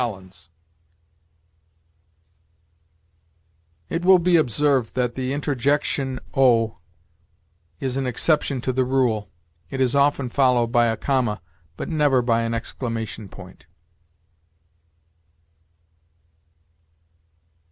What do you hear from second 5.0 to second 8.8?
the interjection O is an exception to